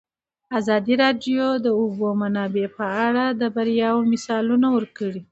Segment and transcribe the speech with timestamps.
[0.59, 5.21] ازادي راډیو د د اوبو منابع په اړه د بریاوو مثالونه ورکړي.